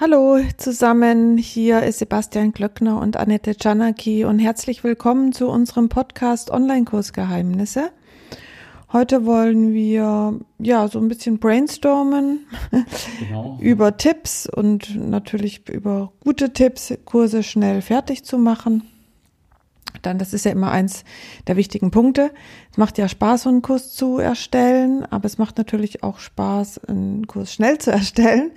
Hallo 0.00 0.38
zusammen, 0.58 1.38
hier 1.38 1.82
ist 1.82 1.98
Sebastian 1.98 2.52
Glöckner 2.52 3.00
und 3.00 3.16
Annette 3.16 3.56
Czanaki 3.56 4.24
und 4.24 4.38
herzlich 4.38 4.84
willkommen 4.84 5.32
zu 5.32 5.48
unserem 5.48 5.88
Podcast 5.88 6.52
Online-Kurs 6.52 7.12
Geheimnisse. 7.12 7.90
Heute 8.92 9.26
wollen 9.26 9.72
wir 9.72 10.38
ja 10.60 10.86
so 10.86 11.00
ein 11.00 11.08
bisschen 11.08 11.40
brainstormen 11.40 12.46
genau. 13.18 13.58
über 13.60 13.96
Tipps 13.96 14.48
und 14.48 14.94
natürlich 14.94 15.68
über 15.68 16.12
gute 16.20 16.52
Tipps, 16.52 16.96
Kurse 17.04 17.42
schnell 17.42 17.82
fertig 17.82 18.22
zu 18.22 18.38
machen. 18.38 18.84
Dann, 20.02 20.18
das 20.18 20.32
ist 20.32 20.44
ja 20.44 20.52
immer 20.52 20.70
eins 20.70 21.04
der 21.46 21.56
wichtigen 21.56 21.90
Punkte. 21.90 22.30
Es 22.70 22.76
macht 22.76 22.98
ja 22.98 23.08
Spaß, 23.08 23.42
so 23.42 23.48
einen 23.48 23.62
Kurs 23.62 23.94
zu 23.94 24.18
erstellen, 24.18 25.04
aber 25.04 25.24
es 25.24 25.38
macht 25.38 25.58
natürlich 25.58 26.02
auch 26.02 26.18
Spaß, 26.18 26.84
einen 26.84 27.26
Kurs 27.26 27.52
schnell 27.52 27.78
zu 27.78 27.90
erstellen, 27.92 28.52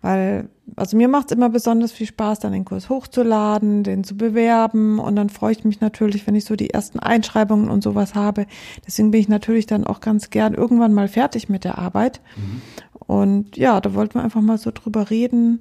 weil, 0.00 0.48
also 0.76 0.96
mir 0.96 1.08
macht 1.08 1.30
es 1.30 1.36
immer 1.36 1.48
besonders 1.48 1.92
viel 1.92 2.06
Spaß, 2.06 2.40
dann 2.40 2.52
den 2.52 2.64
Kurs 2.64 2.88
hochzuladen, 2.88 3.82
den 3.82 4.04
zu 4.04 4.16
bewerben 4.16 4.98
und 4.98 5.16
dann 5.16 5.28
freue 5.28 5.52
ich 5.52 5.64
mich 5.64 5.80
natürlich, 5.80 6.26
wenn 6.26 6.34
ich 6.34 6.44
so 6.44 6.56
die 6.56 6.70
ersten 6.70 6.98
Einschreibungen 6.98 7.70
und 7.70 7.82
sowas 7.82 8.14
habe. 8.14 8.46
Deswegen 8.86 9.10
bin 9.10 9.20
ich 9.20 9.28
natürlich 9.28 9.66
dann 9.66 9.84
auch 9.84 10.00
ganz 10.00 10.30
gern 10.30 10.54
irgendwann 10.54 10.94
mal 10.94 11.08
fertig 11.08 11.48
mit 11.48 11.64
der 11.64 11.78
Arbeit. 11.78 12.20
Mhm. 12.36 12.62
Und 13.06 13.56
ja, 13.56 13.80
da 13.80 13.94
wollten 13.94 14.14
wir 14.14 14.22
einfach 14.22 14.40
mal 14.40 14.58
so 14.58 14.70
drüber 14.70 15.10
reden. 15.10 15.60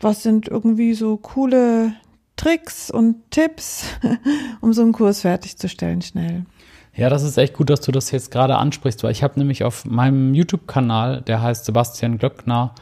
Was 0.00 0.22
sind 0.22 0.48
irgendwie 0.48 0.94
so 0.94 1.16
coole 1.16 1.94
Tricks 2.36 2.90
und 2.90 3.30
Tipps, 3.30 3.84
um 4.60 4.72
so 4.72 4.82
einen 4.82 4.92
Kurs 4.92 5.22
fertigzustellen 5.22 6.02
schnell. 6.02 6.44
Ja, 6.94 7.10
das 7.10 7.22
ist 7.22 7.36
echt 7.36 7.54
gut, 7.54 7.68
dass 7.68 7.80
du 7.80 7.92
das 7.92 8.10
jetzt 8.10 8.30
gerade 8.30 8.56
ansprichst, 8.56 9.02
weil 9.02 9.12
ich 9.12 9.22
habe 9.22 9.38
nämlich 9.38 9.64
auf 9.64 9.84
meinem 9.84 10.34
YouTube-Kanal, 10.34 11.22
der 11.22 11.42
heißt 11.42 11.66
Sebastian 11.66 12.16
Glöckner, 12.18 12.74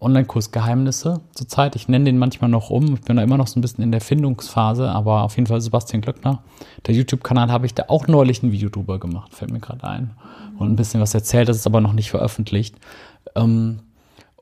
Online-Kurs 0.00 0.50
Geheimnisse 0.50 1.20
zurzeit. 1.34 1.76
Ich 1.76 1.88
nenne 1.88 2.04
den 2.04 2.18
manchmal 2.18 2.50
noch 2.50 2.70
um. 2.70 2.94
Ich 2.94 3.00
bin 3.02 3.16
da 3.16 3.22
immer 3.22 3.38
noch 3.38 3.46
so 3.46 3.58
ein 3.58 3.62
bisschen 3.62 3.82
in 3.82 3.92
der 3.92 4.00
Findungsphase, 4.00 4.88
aber 4.88 5.22
auf 5.22 5.36
jeden 5.36 5.46
Fall 5.46 5.60
Sebastian 5.60 6.02
Glöckner. 6.02 6.42
Der 6.86 6.94
YouTube-Kanal 6.94 7.50
habe 7.50 7.66
ich 7.66 7.74
da 7.74 7.84
auch 7.88 8.06
neulich 8.06 8.42
ein 8.42 8.52
Video 8.52 8.68
drüber 8.68 8.98
gemacht, 8.98 9.34
fällt 9.34 9.50
mir 9.50 9.60
gerade 9.60 9.84
ein. 9.84 10.10
Und 10.58 10.72
ein 10.72 10.76
bisschen 10.76 11.00
was 11.00 11.14
erzählt, 11.14 11.48
das 11.48 11.56
ist 11.56 11.66
aber 11.66 11.80
noch 11.80 11.94
nicht 11.94 12.10
veröffentlicht. 12.10 12.76
Ähm, 13.34 13.80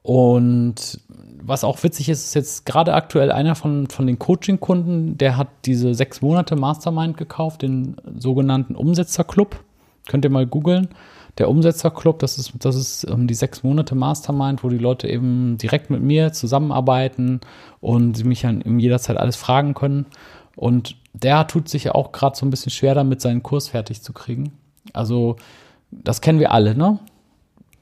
und 0.02 1.00
was 1.44 1.64
auch 1.64 1.82
witzig 1.82 2.08
ist, 2.08 2.24
ist 2.24 2.34
jetzt 2.34 2.66
gerade 2.66 2.94
aktuell 2.94 3.30
einer 3.30 3.54
von, 3.54 3.88
von 3.88 4.06
den 4.06 4.18
Coaching-Kunden, 4.18 5.16
der 5.18 5.36
hat 5.36 5.48
diese 5.64 5.94
sechs 5.94 6.22
Monate 6.22 6.56
Mastermind 6.56 7.16
gekauft, 7.16 7.62
den 7.62 7.96
sogenannten 8.18 8.74
Umsetzerclub. 8.74 9.62
Könnt 10.08 10.24
ihr 10.24 10.30
mal 10.30 10.46
googeln. 10.46 10.88
Der 11.38 11.48
Umsetzerclub, 11.48 12.18
das 12.18 12.38
ist, 12.38 12.52
das 12.58 12.76
ist 12.76 13.04
ähm, 13.08 13.26
die 13.26 13.34
sechs 13.34 13.62
Monate 13.62 13.94
Mastermind, 13.94 14.62
wo 14.62 14.68
die 14.68 14.78
Leute 14.78 15.08
eben 15.08 15.56
direkt 15.58 15.88
mit 15.90 16.02
mir 16.02 16.32
zusammenarbeiten 16.32 17.40
und 17.80 18.16
sie 18.16 18.24
mich 18.24 18.42
dann 18.42 18.78
jederzeit 18.78 19.16
alles 19.16 19.36
fragen 19.36 19.74
können. 19.74 20.06
Und 20.56 20.96
der 21.14 21.46
tut 21.46 21.68
sich 21.68 21.84
ja 21.84 21.94
auch 21.94 22.12
gerade 22.12 22.36
so 22.36 22.44
ein 22.44 22.50
bisschen 22.50 22.70
schwer 22.70 22.94
damit, 22.94 23.22
seinen 23.22 23.42
Kurs 23.42 23.68
fertig 23.68 24.02
zu 24.02 24.12
kriegen. 24.12 24.52
Also, 24.92 25.36
das 25.90 26.20
kennen 26.20 26.38
wir 26.38 26.52
alle, 26.52 26.74
ne? 26.74 26.98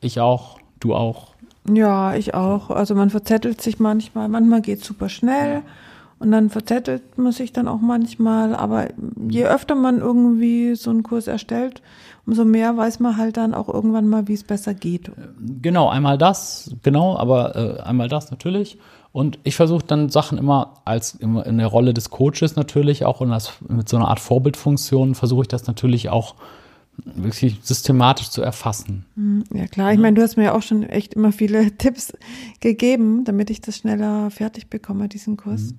Ich 0.01 0.21
auch, 0.21 0.59
du 0.78 0.95
auch, 0.95 1.31
ja, 1.69 2.15
ich 2.15 2.34
auch. 2.34 2.71
Also 2.71 2.95
man 2.95 3.11
verzettelt 3.11 3.61
sich 3.61 3.78
manchmal, 3.78 4.28
manchmal 4.28 4.62
geht 4.62 4.81
es 4.81 4.87
super 4.87 5.09
schnell 5.09 5.55
ja. 5.56 5.62
Und 6.21 6.31
dann 6.33 6.51
verzettelt 6.51 7.17
man 7.17 7.33
sich 7.33 7.51
dann 7.53 7.67
auch 7.67 7.81
manchmal. 7.81 8.55
Aber 8.55 8.89
je 9.29 9.47
öfter 9.47 9.75
man 9.75 9.99
irgendwie 9.99 10.75
so 10.75 10.91
einen 10.91 11.03
Kurs 11.03 11.27
erstellt, 11.27 11.81
umso 12.27 12.45
mehr 12.45 12.77
weiß 12.77 13.01
man 13.01 13.17
halt 13.17 13.39
dann 13.39 13.55
auch 13.55 13.69
irgendwann 13.69 14.07
mal, 14.07 14.29
wie 14.29 14.35
es 14.35 14.45
besser 14.45 14.75
geht. 14.75 15.11
Genau, 15.62 15.89
einmal 15.89 16.19
das, 16.19 16.77
genau, 16.83 17.17
aber 17.17 17.57
äh, 17.57 17.81
einmal 17.81 18.09
das 18.09 18.31
natürlich. 18.31 18.79
Und 19.12 19.39
ich 19.45 19.57
versuche 19.57 19.85
dann 19.87 20.11
Sachen 20.11 20.37
immer 20.37 20.83
als 20.85 21.15
immer 21.15 21.47
in 21.47 21.57
der 21.57 21.67
Rolle 21.69 21.95
des 21.95 22.11
Coaches 22.11 22.55
natürlich 22.55 23.07
auch 23.07 23.23
und 23.23 23.33
als, 23.33 23.55
mit 23.67 23.89
so 23.89 23.97
einer 23.97 24.09
Art 24.09 24.21
Vorbildfunktion 24.21 25.15
versuche 25.15 25.43
ich 25.43 25.49
das 25.49 25.67
natürlich 25.67 26.11
auch 26.11 26.34
wirklich 27.03 27.61
systematisch 27.62 28.28
zu 28.28 28.43
erfassen. 28.43 29.06
Hm, 29.15 29.44
ja 29.55 29.67
klar, 29.67 29.91
ich 29.91 29.99
meine, 29.99 30.17
du 30.17 30.23
hast 30.23 30.37
mir 30.37 30.44
ja 30.44 30.55
auch 30.55 30.62
schon 30.62 30.83
echt 30.83 31.15
immer 31.15 31.33
viele 31.33 31.71
Tipps 31.78 32.12
gegeben, 32.61 33.25
damit 33.25 33.49
ich 33.49 33.62
das 33.62 33.78
schneller 33.78 34.31
fertig 34.31 34.69
bekomme, 34.69 35.09
diesen 35.09 35.39
Kurs. 35.39 35.73
Mhm. 35.73 35.78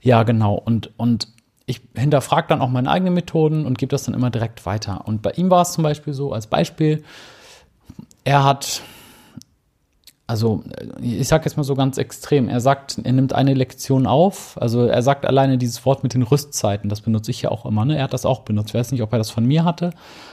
Ja, 0.00 0.22
genau. 0.22 0.54
Und, 0.54 0.90
und 0.96 1.28
ich 1.66 1.80
hinterfrage 1.94 2.48
dann 2.48 2.60
auch 2.60 2.68
meine 2.68 2.90
eigenen 2.90 3.14
Methoden 3.14 3.66
und 3.66 3.78
gebe 3.78 3.90
das 3.90 4.04
dann 4.04 4.14
immer 4.14 4.30
direkt 4.30 4.66
weiter. 4.66 5.06
Und 5.06 5.22
bei 5.22 5.30
ihm 5.32 5.50
war 5.50 5.62
es 5.62 5.72
zum 5.72 5.84
Beispiel 5.84 6.12
so, 6.12 6.32
als 6.32 6.46
Beispiel, 6.46 7.02
er 8.24 8.44
hat 8.44 8.82
also 10.32 10.64
ich 10.98 11.28
sage 11.28 11.44
jetzt 11.44 11.58
mal 11.58 11.62
so 11.62 11.74
ganz 11.74 11.98
extrem, 11.98 12.48
er 12.48 12.62
sagt, 12.62 12.98
er 13.04 13.12
nimmt 13.12 13.34
eine 13.34 13.52
Lektion 13.52 14.06
auf, 14.06 14.56
also 14.58 14.86
er 14.86 15.02
sagt 15.02 15.26
alleine 15.26 15.58
dieses 15.58 15.84
Wort 15.84 16.02
mit 16.02 16.14
den 16.14 16.22
Rüstzeiten, 16.22 16.88
das 16.88 17.02
benutze 17.02 17.30
ich 17.30 17.42
ja 17.42 17.50
auch 17.50 17.66
immer, 17.66 17.84
ne? 17.84 17.98
er 17.98 18.04
hat 18.04 18.14
das 18.14 18.24
auch 18.24 18.40
benutzt, 18.40 18.70
ich 18.70 18.74
weiß 18.74 18.92
nicht, 18.92 19.02
ob 19.02 19.12
er 19.12 19.18
das 19.18 19.28
von 19.28 19.44
mir 19.44 19.66
hatte, 19.66 19.90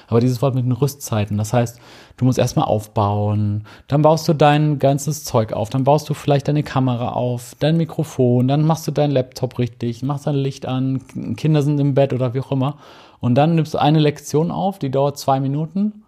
aber 0.08 0.22
dieses 0.22 0.42
Wort 0.42 0.56
mit 0.56 0.64
den 0.64 0.72
Rüstzeiten, 0.72 1.38
das 1.38 1.52
heißt, 1.52 1.82
du 2.16 2.24
musst 2.24 2.40
erstmal 2.40 2.64
aufbauen, 2.64 3.66
dann 3.90 4.02
baust 4.02 4.26
du 4.30 4.34
dein 4.34 4.80
ganzes 4.80 5.26
Zeug 5.26 5.52
auf, 5.52 5.70
dann 5.70 5.84
baust 5.84 6.08
du 6.08 6.14
vielleicht 6.14 6.48
deine 6.48 6.64
Kamera 6.64 7.10
auf, 7.10 7.58
dein 7.60 7.76
Mikrofon, 7.76 8.48
dann 8.48 8.64
machst 8.64 8.88
du 8.88 8.92
deinen 8.92 9.12
Laptop 9.12 9.60
richtig, 9.60 10.02
machst 10.02 10.28
dein 10.28 10.36
Licht 10.36 10.66
an, 10.66 11.02
Kinder 11.36 11.62
sind 11.62 11.78
im 11.78 11.94
Bett 11.94 12.14
oder 12.14 12.34
wie 12.34 12.40
auch 12.40 12.54
immer. 12.54 12.78
Und 13.20 13.36
dann 13.36 13.56
nimmst 13.56 13.74
du 13.74 13.80
eine 13.80 14.00
Lektion 14.00 14.50
auf, 14.50 14.80
die 14.80 14.92
dauert 14.92 15.18
zwei 15.18 15.42
Minuten 15.42 16.04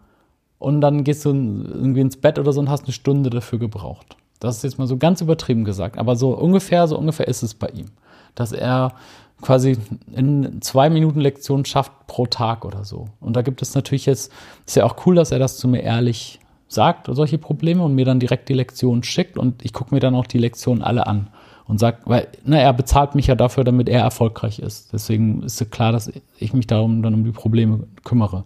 und 0.61 0.81
dann 0.81 1.03
gehst 1.03 1.25
du 1.25 1.29
irgendwie 1.29 2.01
ins 2.01 2.17
Bett 2.17 2.38
oder 2.38 2.53
so 2.53 2.59
und 2.59 2.69
hast 2.69 2.83
eine 2.83 2.94
Stunde 2.94 3.29
dafür 3.29 3.59
gebraucht. 3.59 4.16
Das 4.39 4.57
ist 4.57 4.63
jetzt 4.63 4.77
mal 4.79 4.88
so 4.88 4.97
ganz 4.97 5.22
übertrieben 5.22 5.63
gesagt, 5.63 5.97
aber 5.97 6.16
so 6.16 6.35
ungefähr, 6.35 6.88
so 6.88 6.97
ungefähr 6.97 7.27
ist 7.27 7.41
es 7.41 7.53
bei 7.53 7.67
ihm, 7.67 7.88
dass 8.35 8.51
er 8.51 8.94
quasi 9.41 9.77
in 10.11 10.61
zwei 10.61 10.89
Minuten 10.89 11.19
Lektion 11.19 11.66
schafft 11.66 11.91
pro 12.05 12.27
Tag 12.27 12.63
oder 12.63 12.85
so. 12.85 13.05
Und 13.19 13.35
da 13.35 13.41
gibt 13.41 13.61
es 13.61 13.73
natürlich 13.73 14.05
jetzt, 14.05 14.31
ist 14.67 14.75
ja 14.75 14.85
auch 14.85 14.95
cool, 15.05 15.16
dass 15.16 15.31
er 15.31 15.39
das 15.39 15.57
zu 15.57 15.67
mir 15.67 15.81
ehrlich 15.81 16.39
sagt, 16.67 17.07
solche 17.11 17.38
Probleme 17.38 17.83
und 17.83 17.95
mir 17.95 18.05
dann 18.05 18.19
direkt 18.19 18.47
die 18.47 18.53
Lektion 18.53 19.03
schickt 19.03 19.38
und 19.38 19.66
ich 19.66 19.73
gucke 19.73 19.93
mir 19.93 19.99
dann 19.99 20.16
auch 20.16 20.28
die 20.28 20.38
Lektionen 20.38 20.83
alle 20.83 21.07
an 21.07 21.28
und 21.67 21.79
sagt, 21.79 22.03
weil 22.05 22.27
ne, 22.44 22.61
er 22.61 22.73
bezahlt 22.73 23.16
mich 23.16 23.27
ja 23.27 23.35
dafür, 23.35 23.63
damit 23.63 23.89
er 23.89 24.01
erfolgreich 24.01 24.59
ist. 24.59 24.94
Deswegen 24.94 25.44
ist 25.44 25.61
es 25.61 25.69
klar, 25.69 25.91
dass 25.91 26.11
ich 26.38 26.53
mich 26.53 26.67
darum 26.67 27.01
dann 27.01 27.13
um 27.13 27.23
die 27.23 27.31
Probleme 27.31 27.81
kümmere. 28.03 28.44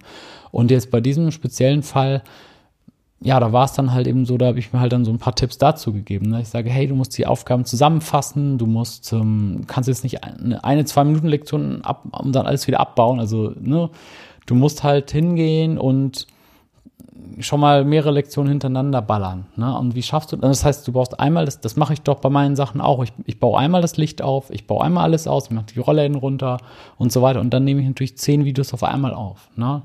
Und 0.51 0.71
jetzt 0.71 0.91
bei 0.91 1.01
diesem 1.01 1.31
speziellen 1.31 1.83
Fall, 1.83 2.23
ja, 3.21 3.39
da 3.39 3.51
war 3.51 3.65
es 3.65 3.73
dann 3.73 3.93
halt 3.93 4.07
eben 4.07 4.25
so, 4.25 4.37
da 4.37 4.47
habe 4.47 4.59
ich 4.59 4.71
mir 4.71 4.79
halt 4.79 4.93
dann 4.93 5.05
so 5.05 5.11
ein 5.11 5.17
paar 5.17 5.35
Tipps 5.35 5.57
dazu 5.57 5.93
gegeben. 5.93 6.29
Ne? 6.29 6.41
Ich 6.41 6.49
sage, 6.49 6.69
hey, 6.69 6.87
du 6.87 6.95
musst 6.95 7.17
die 7.17 7.25
Aufgaben 7.25 7.65
zusammenfassen, 7.65 8.57
du 8.57 8.67
musst, 8.67 9.11
ähm, 9.13 9.63
kannst 9.67 9.87
jetzt 9.87 10.03
nicht 10.03 10.23
eine, 10.23 10.63
eine 10.63 10.85
zwei 10.85 11.03
Minuten 11.03 11.27
Lektion 11.27 11.81
ab 11.81 12.05
und 12.11 12.35
dann 12.35 12.45
alles 12.45 12.67
wieder 12.67 12.79
abbauen. 12.79 13.19
Also, 13.19 13.53
ne, 13.59 13.89
du 14.45 14.55
musst 14.55 14.83
halt 14.83 15.11
hingehen 15.11 15.77
und 15.77 16.27
schon 17.45 17.59
mal 17.59 17.85
mehrere 17.85 18.11
Lektionen 18.11 18.49
hintereinander 18.49 19.01
ballern. 19.01 19.45
Ne? 19.55 19.77
Und 19.77 19.95
wie 19.95 20.03
schaffst 20.03 20.31
du 20.31 20.37
das? 20.37 20.65
heißt, 20.65 20.87
du 20.87 20.91
brauchst 20.91 21.19
einmal, 21.19 21.45
das, 21.45 21.61
das 21.61 21.75
mache 21.75 21.93
ich 21.93 22.01
doch 22.01 22.19
bei 22.19 22.29
meinen 22.29 22.55
Sachen 22.55 22.81
auch. 22.81 23.03
Ich, 23.03 23.13
ich 23.25 23.39
baue 23.39 23.59
einmal 23.59 23.81
das 23.81 23.97
Licht 23.97 24.21
auf, 24.21 24.49
ich 24.49 24.67
baue 24.67 24.83
einmal 24.83 25.03
alles 25.03 25.27
aus, 25.27 25.45
ich 25.45 25.51
mache 25.51 25.67
die 25.73 25.79
Rollläden 25.79 26.17
runter 26.17 26.57
und 26.97 27.11
so 27.11 27.21
weiter. 27.21 27.41
Und 27.41 27.53
dann 27.53 27.63
nehme 27.63 27.81
ich 27.81 27.87
natürlich 27.87 28.17
zehn 28.17 28.45
Videos 28.45 28.73
auf 28.73 28.83
einmal 28.83 29.13
auf. 29.13 29.49
Ne? 29.55 29.81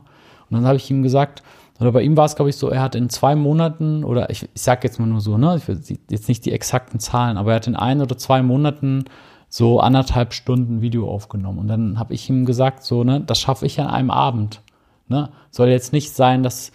Und 0.48 0.56
dann 0.56 0.66
habe 0.66 0.76
ich 0.76 0.90
ihm 0.90 1.02
gesagt, 1.02 1.42
oder 1.80 1.92
bei 1.92 2.02
ihm 2.02 2.16
war 2.16 2.26
es, 2.26 2.36
glaube 2.36 2.50
ich, 2.50 2.56
so, 2.56 2.68
er 2.68 2.82
hat 2.82 2.94
in 2.94 3.08
zwei 3.08 3.34
Monaten, 3.34 4.04
oder 4.04 4.28
ich, 4.28 4.48
ich 4.54 4.60
sage 4.60 4.80
jetzt 4.84 5.00
mal 5.00 5.06
nur 5.06 5.20
so, 5.20 5.38
ne, 5.38 5.56
ich 5.56 5.66
will 5.66 5.80
jetzt 6.10 6.28
nicht 6.28 6.44
die 6.44 6.52
exakten 6.52 7.00
Zahlen, 7.00 7.38
aber 7.38 7.52
er 7.52 7.56
hat 7.56 7.66
in 7.66 7.76
ein 7.76 8.02
oder 8.02 8.18
zwei 8.18 8.42
Monaten 8.42 9.04
so 9.48 9.80
anderthalb 9.80 10.34
Stunden 10.34 10.82
Video 10.82 11.10
aufgenommen. 11.10 11.58
Und 11.58 11.68
dann 11.68 11.98
habe 11.98 12.12
ich 12.12 12.28
ihm 12.28 12.44
gesagt, 12.44 12.84
so, 12.84 13.02
ne, 13.02 13.20
das 13.20 13.40
schaffe 13.40 13.64
ich 13.64 13.80
an 13.80 13.86
einem 13.86 14.10
Abend. 14.10 14.60
Ne? 15.08 15.30
Soll 15.50 15.68
jetzt 15.68 15.92
nicht 15.92 16.14
sein, 16.14 16.42
dass, 16.42 16.70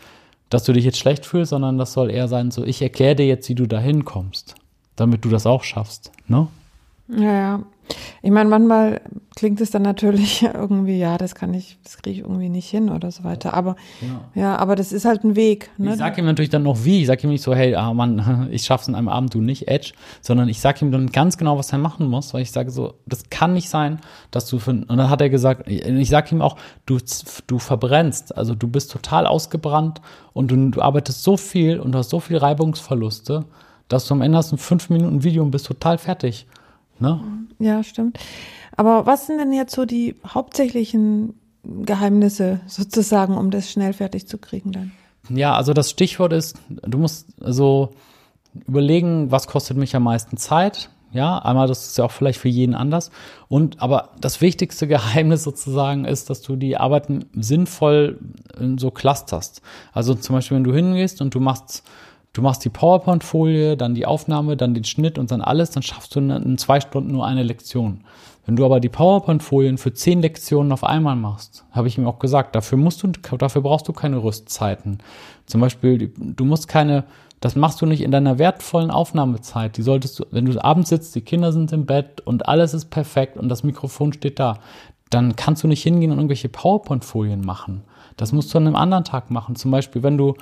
dass 0.55 0.63
du 0.63 0.71
dich 0.71 0.85
jetzt 0.85 0.97
schlecht 0.97 1.25
fühlst, 1.25 1.49
sondern 1.49 1.77
das 1.77 1.91
soll 1.91 2.09
eher 2.09 2.29
sein, 2.29 2.49
so, 2.49 2.63
ich 2.63 2.81
erkläre 2.81 3.17
dir 3.17 3.27
jetzt, 3.27 3.49
wie 3.49 3.55
du 3.55 3.67
da 3.67 3.77
hinkommst, 3.77 4.55
damit 4.95 5.25
du 5.25 5.29
das 5.29 5.45
auch 5.45 5.63
schaffst. 5.63 6.13
Ne? 6.29 6.47
Ja, 7.09 7.33
ja. 7.33 7.63
Ich 8.21 8.31
meine, 8.31 8.49
manchmal 8.49 9.01
klingt 9.35 9.61
es 9.61 9.69
dann 9.69 9.81
natürlich 9.81 10.41
irgendwie, 10.53 10.97
ja, 10.97 11.17
das 11.17 11.35
kann 11.35 11.53
ich, 11.53 11.77
das 11.83 11.97
kriege 11.97 12.11
ich 12.11 12.19
irgendwie 12.19 12.49
nicht 12.49 12.69
hin 12.69 12.89
oder 12.89 13.11
so 13.11 13.23
weiter. 13.23 13.53
Aber 13.53 13.75
genau. 13.99 14.21
ja, 14.33 14.55
aber 14.55 14.75
das 14.75 14.91
ist 14.91 15.05
halt 15.05 15.23
ein 15.23 15.35
Weg. 15.35 15.69
Ne? 15.77 15.91
Ich 15.91 15.97
sage 15.97 16.21
ihm 16.21 16.25
natürlich 16.25 16.49
dann 16.49 16.63
noch 16.63 16.83
wie. 16.83 17.01
Ich 17.01 17.07
sage 17.07 17.23
ihm 17.23 17.29
nicht 17.29 17.43
so, 17.43 17.53
hey, 17.53 17.75
ah 17.75 17.93
Mann, 17.93 18.47
ich 18.51 18.63
schaff's 18.63 18.87
in 18.87 18.95
einem 18.95 19.09
Abend, 19.09 19.33
du 19.33 19.41
nicht, 19.41 19.67
Edge, 19.67 19.93
sondern 20.21 20.49
ich 20.49 20.59
sage 20.59 20.83
ihm 20.83 20.91
dann 20.91 21.11
ganz 21.11 21.37
genau, 21.37 21.57
was 21.57 21.71
er 21.71 21.77
machen 21.77 22.07
muss, 22.07 22.33
weil 22.33 22.41
ich 22.41 22.51
sage 22.51 22.71
so, 22.71 22.95
das 23.05 23.29
kann 23.29 23.53
nicht 23.53 23.69
sein, 23.69 23.99
dass 24.31 24.47
du 24.47 24.59
für, 24.59 24.71
und 24.71 24.89
dann 24.89 25.09
hat 25.09 25.21
er 25.21 25.29
gesagt, 25.29 25.69
ich 25.69 26.09
sage 26.09 26.33
ihm 26.33 26.41
auch, 26.41 26.57
du, 26.85 26.97
du 27.47 27.59
verbrennst, 27.59 28.35
also 28.35 28.55
du 28.55 28.67
bist 28.67 28.91
total 28.91 29.27
ausgebrannt 29.27 30.01
und 30.33 30.49
du, 30.49 30.69
du 30.71 30.81
arbeitest 30.81 31.23
so 31.23 31.37
viel 31.37 31.79
und 31.79 31.95
hast 31.95 32.09
so 32.09 32.19
viel 32.19 32.37
Reibungsverluste, 32.37 33.45
dass 33.87 34.07
du 34.07 34.13
am 34.13 34.21
Ende 34.21 34.37
hast 34.37 34.51
ein 34.51 34.57
fünf 34.57 34.89
Minuten 34.89 35.23
Video 35.23 35.43
und 35.43 35.51
bist 35.51 35.67
total 35.67 35.97
fertig. 35.97 36.47
Ne? 36.99 37.21
Ja, 37.59 37.83
stimmt. 37.83 38.19
Aber 38.75 39.05
was 39.05 39.27
sind 39.27 39.37
denn 39.37 39.53
jetzt 39.53 39.73
so 39.73 39.85
die 39.85 40.15
hauptsächlichen 40.25 41.33
Geheimnisse 41.63 42.59
sozusagen, 42.67 43.37
um 43.37 43.51
das 43.51 43.71
schnell 43.71 43.93
fertig 43.93 44.27
zu 44.27 44.37
kriegen 44.37 44.71
dann? 44.71 44.91
Ja, 45.29 45.55
also 45.55 45.73
das 45.73 45.89
Stichwort 45.89 46.33
ist, 46.33 46.57
du 46.69 46.97
musst, 46.97 47.27
also 47.41 47.91
überlegen, 48.67 49.31
was 49.31 49.47
kostet 49.47 49.77
mich 49.77 49.95
am 49.95 50.03
meisten 50.03 50.37
Zeit. 50.37 50.89
Ja, 51.11 51.39
einmal, 51.39 51.67
das 51.67 51.87
ist 51.87 51.97
ja 51.97 52.03
auch 52.03 52.11
vielleicht 52.11 52.39
für 52.39 52.49
jeden 52.49 52.75
anders. 52.75 53.09
Und 53.47 53.81
aber 53.81 54.09
das 54.19 54.41
wichtigste 54.41 54.87
Geheimnis 54.89 55.43
sozusagen 55.43 56.05
ist, 56.05 56.29
dass 56.29 56.41
du 56.41 56.55
die 56.55 56.77
Arbeiten 56.77 57.25
sinnvoll 57.33 58.19
so 58.77 58.91
clusterst. 58.91 59.61
Also 59.93 60.13
zum 60.13 60.35
Beispiel, 60.35 60.57
wenn 60.57 60.63
du 60.63 60.73
hingehst 60.73 61.21
und 61.21 61.33
du 61.33 61.39
machst, 61.39 61.83
du 62.35 62.41
machst 62.41 62.65
die 62.65 62.69
PowerPoint-Folie, 62.69 63.77
dann 63.77 63.95
die 63.95 64.05
Aufnahme, 64.05 64.57
dann 64.57 64.73
den 64.73 64.83
Schnitt 64.83 65.17
und 65.17 65.31
dann 65.31 65.41
alles, 65.41 65.71
dann 65.71 65.83
schaffst 65.83 66.15
du 66.15 66.19
in 66.19 66.57
zwei 66.57 66.81
Stunden 66.81 67.11
nur 67.11 67.25
eine 67.25 67.43
Lektion. 67.43 68.01
Wenn 68.45 68.57
du 68.57 68.65
aber 68.65 68.79
die 68.79 68.89
PowerPoint-Folien 68.89 69.77
für 69.77 69.93
zehn 69.93 70.21
Lektionen 70.21 70.71
auf 70.71 70.83
einmal 70.83 71.15
machst, 71.15 71.65
habe 71.71 71.87
ich 71.87 71.97
ihm 71.97 72.05
auch 72.05 72.19
gesagt, 72.19 72.55
dafür 72.55 72.77
musst 72.77 73.01
du, 73.01 73.07
dafür 73.07 73.61
brauchst 73.61 73.87
du 73.87 73.93
keine 73.93 74.21
Rüstzeiten. 74.21 74.99
Zum 75.45 75.61
Beispiel, 75.61 76.11
du 76.17 76.45
musst 76.45 76.67
keine, 76.67 77.05
das 77.39 77.55
machst 77.55 77.81
du 77.81 77.85
nicht 77.85 78.01
in 78.01 78.11
deiner 78.11 78.37
wertvollen 78.37 78.91
Aufnahmezeit. 78.91 79.77
Die 79.77 79.81
solltest 79.81 80.19
du, 80.19 80.25
wenn 80.29 80.45
du 80.45 80.63
abends 80.63 80.89
sitzt, 80.89 81.15
die 81.15 81.21
Kinder 81.21 81.53
sind 81.53 81.71
im 81.71 81.85
Bett 81.85 82.21
und 82.21 82.47
alles 82.47 82.73
ist 82.73 82.89
perfekt 82.89 83.37
und 83.37 83.47
das 83.49 83.63
Mikrofon 83.63 84.13
steht 84.13 84.39
da, 84.39 84.59
dann 85.09 85.35
kannst 85.35 85.63
du 85.63 85.67
nicht 85.67 85.83
hingehen 85.83 86.11
und 86.11 86.17
irgendwelche 86.17 86.49
PowerPoint-Folien 86.49 87.41
machen. 87.41 87.83
Das 88.17 88.33
musst 88.33 88.53
du 88.53 88.57
an 88.57 88.67
einem 88.67 88.75
anderen 88.75 89.05
Tag 89.05 89.31
machen. 89.31 89.55
Zum 89.55 89.71
Beispiel, 89.71 90.03
wenn 90.03 90.17
du 90.17 90.35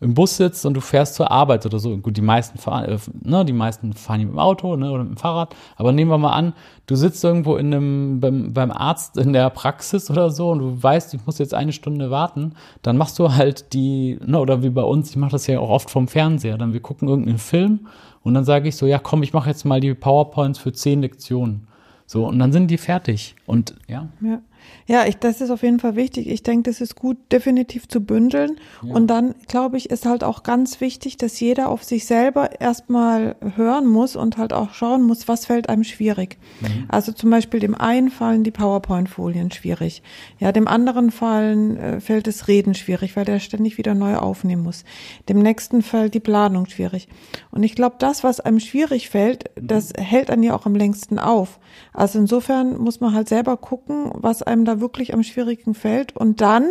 im 0.00 0.14
Bus 0.14 0.36
sitzt 0.36 0.64
und 0.64 0.74
du 0.74 0.80
fährst 0.80 1.14
zur 1.14 1.30
Arbeit 1.30 1.66
oder 1.66 1.78
so. 1.78 1.96
Gut, 1.98 2.16
die 2.16 2.22
meisten 2.22 2.58
fahren, 2.58 2.84
äh, 2.84 2.98
ne, 3.22 3.44
die 3.44 3.52
meisten 3.52 3.92
fahren 3.94 4.20
mit 4.20 4.30
dem 4.30 4.38
Auto 4.38 4.76
ne, 4.76 4.90
oder 4.90 5.02
mit 5.02 5.14
dem 5.14 5.16
Fahrrad. 5.16 5.54
Aber 5.76 5.92
nehmen 5.92 6.10
wir 6.10 6.18
mal 6.18 6.32
an, 6.32 6.52
du 6.86 6.94
sitzt 6.94 7.24
irgendwo 7.24 7.56
in 7.56 7.74
einem, 7.74 8.20
beim, 8.20 8.52
beim 8.52 8.70
Arzt 8.70 9.16
in 9.16 9.32
der 9.32 9.50
Praxis 9.50 10.10
oder 10.10 10.30
so 10.30 10.50
und 10.50 10.58
du 10.60 10.82
weißt, 10.82 11.14
ich 11.14 11.26
muss 11.26 11.38
jetzt 11.38 11.54
eine 11.54 11.72
Stunde 11.72 12.10
warten, 12.10 12.52
dann 12.82 12.96
machst 12.96 13.18
du 13.18 13.32
halt 13.32 13.72
die, 13.72 14.18
ne, 14.24 14.38
oder 14.38 14.62
wie 14.62 14.70
bei 14.70 14.82
uns, 14.82 15.10
ich 15.10 15.16
mache 15.16 15.32
das 15.32 15.46
ja 15.46 15.58
auch 15.58 15.70
oft 15.70 15.90
vom 15.90 16.06
Fernseher, 16.06 16.58
dann 16.58 16.72
wir 16.72 16.80
gucken 16.80 17.08
irgendeinen 17.08 17.38
Film 17.38 17.88
und 18.22 18.34
dann 18.34 18.44
sage 18.44 18.68
ich 18.68 18.76
so, 18.76 18.86
ja 18.86 18.98
komm, 18.98 19.22
ich 19.22 19.32
mache 19.32 19.48
jetzt 19.50 19.64
mal 19.64 19.80
die 19.80 19.94
PowerPoints 19.94 20.58
für 20.58 20.72
zehn 20.72 21.02
Lektionen. 21.02 21.66
So, 22.06 22.26
und 22.26 22.38
dann 22.38 22.52
sind 22.52 22.70
die 22.70 22.78
fertig. 22.78 23.36
Und 23.44 23.74
ja. 23.86 24.08
Ja. 24.22 24.40
Ja, 24.86 25.06
ich, 25.06 25.16
das 25.16 25.40
ist 25.40 25.50
auf 25.50 25.62
jeden 25.62 25.80
Fall 25.80 25.96
wichtig. 25.96 26.28
Ich 26.28 26.42
denke, 26.42 26.70
das 26.70 26.80
ist 26.80 26.96
gut, 26.96 27.18
definitiv 27.30 27.88
zu 27.88 28.00
bündeln. 28.00 28.56
Ja. 28.82 28.94
Und 28.94 29.08
dann, 29.08 29.34
glaube 29.46 29.76
ich, 29.76 29.90
ist 29.90 30.06
halt 30.06 30.24
auch 30.24 30.42
ganz 30.42 30.80
wichtig, 30.80 31.18
dass 31.18 31.38
jeder 31.40 31.68
auf 31.68 31.84
sich 31.84 32.06
selber 32.06 32.60
erstmal 32.60 33.36
hören 33.56 33.86
muss 33.86 34.16
und 34.16 34.38
halt 34.38 34.52
auch 34.52 34.72
schauen 34.72 35.02
muss, 35.02 35.28
was 35.28 35.46
fällt 35.46 35.68
einem 35.68 35.84
schwierig. 35.84 36.38
Mhm. 36.60 36.86
Also 36.88 37.12
zum 37.12 37.30
Beispiel 37.30 37.60
dem 37.60 37.74
einen 37.74 38.10
fallen 38.10 38.44
die 38.44 38.50
PowerPoint-Folien 38.50 39.50
schwierig. 39.50 40.02
Ja, 40.38 40.52
dem 40.52 40.66
anderen 40.66 41.10
fallen, 41.10 41.76
äh, 41.76 42.00
fällt 42.00 42.26
das 42.26 42.48
Reden 42.48 42.74
schwierig, 42.74 43.16
weil 43.16 43.24
der 43.24 43.40
ständig 43.40 43.76
wieder 43.76 43.94
neu 43.94 44.16
aufnehmen 44.16 44.62
muss. 44.62 44.84
Dem 45.28 45.40
nächsten 45.40 45.82
fällt 45.82 46.14
die 46.14 46.20
Planung 46.20 46.66
schwierig. 46.66 47.08
Und 47.50 47.62
ich 47.62 47.74
glaube, 47.74 47.96
das, 47.98 48.24
was 48.24 48.40
einem 48.40 48.60
schwierig 48.60 49.10
fällt, 49.10 49.50
das 49.54 49.92
mhm. 49.92 50.02
hält 50.02 50.30
einen 50.30 50.42
ja 50.42 50.54
auch 50.54 50.64
am 50.64 50.74
längsten 50.74 51.18
auf. 51.18 51.58
Also 51.92 52.18
insofern 52.18 52.78
muss 52.78 53.00
man 53.00 53.14
halt 53.14 53.28
selber 53.28 53.56
gucken, 53.56 54.10
was 54.14 54.42
einem 54.48 54.64
da 54.64 54.80
wirklich 54.80 55.14
am 55.14 55.22
schwierigen 55.22 55.74
fällt 55.74 56.16
und 56.16 56.40
dann 56.40 56.64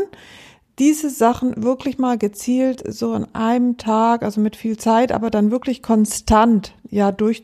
diese 0.80 1.10
Sachen 1.10 1.64
wirklich 1.64 1.98
mal 1.98 2.18
gezielt 2.18 2.84
so 2.88 3.14
an 3.14 3.28
einem 3.34 3.78
Tag, 3.78 4.24
also 4.24 4.42
mit 4.42 4.56
viel 4.56 4.78
Zeit, 4.78 5.12
aber 5.12 5.30
dann 5.32 5.50
wirklich 5.50 5.82
konstant 5.82 6.74
ja 6.90 7.12
durch 7.12 7.44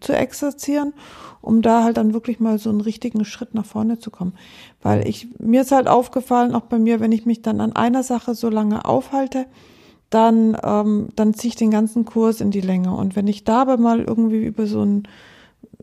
zu 0.00 0.14
exerzieren, 0.14 0.94
um 1.42 1.60
da 1.60 1.84
halt 1.84 1.98
dann 1.98 2.14
wirklich 2.14 2.40
mal 2.40 2.58
so 2.58 2.70
einen 2.70 2.80
richtigen 2.80 3.24
Schritt 3.24 3.54
nach 3.54 3.66
vorne 3.66 3.98
zu 3.98 4.10
kommen. 4.10 4.34
Weil 4.82 5.06
ich, 5.06 5.28
mir 5.38 5.60
ist 5.62 5.72
halt 5.72 5.88
aufgefallen, 5.88 6.54
auch 6.54 6.62
bei 6.62 6.78
mir, 6.78 7.00
wenn 7.00 7.12
ich 7.12 7.26
mich 7.26 7.42
dann 7.42 7.60
an 7.60 7.76
einer 7.76 8.02
Sache 8.02 8.34
so 8.34 8.48
lange 8.48 8.84
aufhalte, 8.86 9.46
dann, 10.08 10.56
ähm, 10.64 11.08
dann 11.16 11.34
ziehe 11.34 11.50
ich 11.50 11.56
den 11.56 11.70
ganzen 11.70 12.04
Kurs 12.04 12.40
in 12.40 12.50
die 12.50 12.60
Länge. 12.60 12.94
Und 12.94 13.14
wenn 13.14 13.28
ich 13.28 13.44
dabei 13.44 13.76
mal 13.76 14.00
irgendwie 14.00 14.44
über 14.44 14.66
so 14.66 14.82
ein 14.82 15.04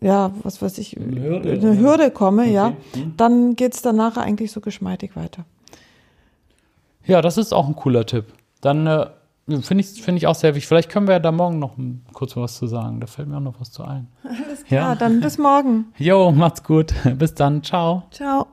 ja, 0.02 0.32
was 0.44 0.62
weiß 0.62 0.78
ich, 0.78 0.98
eine 0.98 1.22
Hürde, 1.22 1.52
eine 1.52 1.78
Hürde 1.80 2.12
komme, 2.12 2.44
okay. 2.44 2.54
ja, 2.54 2.74
hm. 2.94 3.14
dann 3.18 3.56
geht's 3.56 3.82
danach 3.82 4.18
eigentlich 4.18 4.52
so 4.52 4.62
geschmeidig 4.62 5.16
weiter. 5.16 5.46
Ja, 7.06 7.22
das 7.22 7.38
ist 7.38 7.54
auch 7.54 7.68
ein 7.68 7.76
cooler 7.76 8.06
Tipp. 8.06 8.26
Dann 8.62 8.86
äh, 8.86 9.08
finde 9.62 9.84
ich, 9.84 10.02
find 10.02 10.18
ich 10.18 10.28
auch 10.28 10.36
sehr 10.36 10.56
wichtig. 10.56 10.68
Vielleicht 10.68 10.90
können 10.90 11.08
wir 11.08 11.14
ja 11.14 11.20
da 11.20 11.32
morgen 11.32 11.58
noch 11.60 11.76
kurz 12.14 12.36
was 12.36 12.58
zu 12.58 12.68
sagen. 12.68 13.00
Da 13.00 13.08
fällt 13.08 13.30
mir 13.30 13.38
auch 13.38 13.42
noch 13.42 13.60
was 13.60 13.72
zu 13.72 13.84
ein. 13.84 14.08
Alles 14.24 14.66
klar, 14.66 14.90
ja. 14.90 14.96
dann 14.96 15.22
bis 15.22 15.38
morgen. 15.38 15.94
Jo, 15.98 16.32
macht's 16.32 16.64
gut. 16.64 16.94
Bis 17.18 17.34
dann. 17.34 17.64
Ciao. 17.64 18.04
Ciao. 18.12 18.48